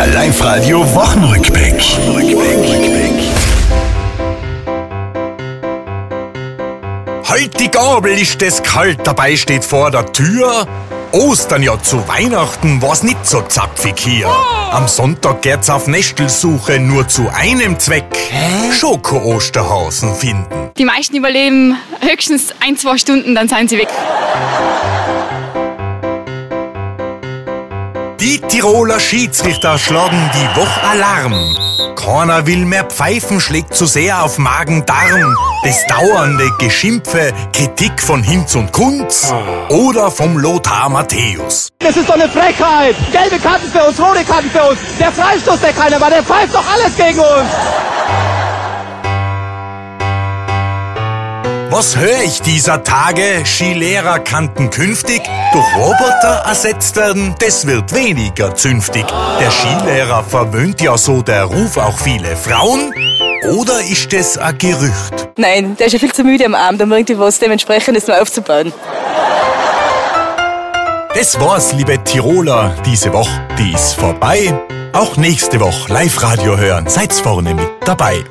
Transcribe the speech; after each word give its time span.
Der 0.00 0.06
Live-Radio 0.14 0.94
Wochenrückblick. 0.94 1.74
Halt 7.28 7.60
die 7.60 7.70
Gabel, 7.70 8.18
ist 8.18 8.40
es 8.40 8.62
kalt, 8.62 9.00
dabei 9.06 9.36
steht 9.36 9.62
vor 9.62 9.90
der 9.90 10.10
Tür. 10.10 10.66
Ostern 11.12 11.62
ja 11.62 11.78
zu 11.82 12.08
Weihnachten 12.08 12.80
war's 12.80 13.02
nicht 13.02 13.26
so 13.26 13.42
zapfig 13.42 13.96
hier. 13.98 14.30
Am 14.70 14.88
Sonntag 14.88 15.42
geht's 15.42 15.68
auf 15.68 15.86
Nestelsuche 15.86 16.80
nur 16.80 17.06
zu 17.06 17.28
einem 17.28 17.78
Zweck. 17.78 18.06
Schoko-Osterhasen 18.72 20.14
finden. 20.14 20.70
Die 20.78 20.86
meisten 20.86 21.14
überleben 21.14 21.76
höchstens 22.00 22.54
ein, 22.66 22.78
zwei 22.78 22.96
Stunden, 22.96 23.34
dann 23.34 23.48
sind 23.48 23.68
sie 23.68 23.76
weg. 23.76 23.88
Die 28.20 28.38
Tiroler 28.38 29.00
Schiedsrichter 29.00 29.78
schlagen 29.78 30.30
die 30.34 30.60
Woche 30.60 30.82
Alarm. 30.82 31.56
Keiner 31.96 32.46
will 32.46 32.66
mehr 32.66 32.84
pfeifen, 32.84 33.40
schlägt 33.40 33.74
zu 33.74 33.86
sehr 33.86 34.22
auf 34.22 34.36
Magen-Darm. 34.36 35.34
Das 35.64 35.86
dauernde 35.86 36.50
Geschimpfe, 36.58 37.32
Kritik 37.54 37.98
von 37.98 38.22
Hinz 38.22 38.54
und 38.56 38.72
Kunz 38.72 39.32
oder 39.70 40.10
vom 40.10 40.36
Lothar 40.36 40.90
Matthäus. 40.90 41.70
Das 41.78 41.96
ist 41.96 42.10
doch 42.10 42.14
eine 42.14 42.28
Frechheit! 42.28 42.94
Gelbe 43.10 43.38
Karten 43.38 43.70
für 43.72 43.84
uns, 43.84 43.98
rote 43.98 44.22
Karten 44.24 44.50
für 44.50 44.68
uns! 44.68 44.78
Der 44.98 45.12
Freistoß, 45.12 45.60
der 45.60 45.72
keiner 45.72 45.98
war, 45.98 46.10
der 46.10 46.22
pfeift 46.22 46.54
doch 46.54 46.64
alles 46.74 46.94
gegen 46.96 47.20
uns! 47.20 47.89
Was 51.72 51.96
höre 51.96 52.24
ich 52.24 52.42
dieser 52.42 52.82
Tage? 52.82 53.44
Skilehrer 53.44 54.18
kannten 54.18 54.70
künftig 54.70 55.22
durch 55.52 55.76
Roboter 55.76 56.42
ersetzt 56.44 56.96
werden. 56.96 57.36
Das 57.38 57.64
wird 57.64 57.94
weniger 57.94 58.56
zünftig. 58.56 59.06
Der 59.38 59.52
Skilehrer 59.52 60.24
verwöhnt 60.24 60.80
ja 60.80 60.98
so 60.98 61.22
der 61.22 61.44
Ruf 61.44 61.76
auch 61.76 61.96
viele 61.96 62.36
Frauen. 62.36 62.92
Oder 63.56 63.82
ist 63.82 64.12
das 64.12 64.36
ein 64.36 64.58
Gerücht? 64.58 65.28
Nein, 65.36 65.76
der 65.76 65.86
ist 65.86 65.92
ja 65.92 66.00
viel 66.00 66.12
zu 66.12 66.24
müde 66.24 66.44
am 66.44 66.56
Abend, 66.56 66.82
um 66.82 66.90
irgendwie 66.90 67.16
was 67.16 67.38
dementsprechendes 67.38 68.08
noch 68.08 68.16
aufzubauen. 68.16 68.72
Das 71.14 71.38
war's, 71.38 71.72
liebe 71.72 72.02
Tiroler, 72.02 72.74
diese 72.84 73.12
Woche. 73.12 73.46
Die 73.58 73.72
ist 73.72 73.94
vorbei. 73.94 74.52
Auch 74.92 75.16
nächste 75.16 75.60
Woche 75.60 75.92
Live-Radio 75.92 76.56
hören. 76.56 76.88
Seid's 76.88 77.20
vorne 77.20 77.54
mit 77.54 77.68
dabei. 77.84 78.24